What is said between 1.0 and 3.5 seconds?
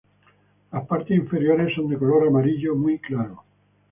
inferiores son de color amarillo muy claro.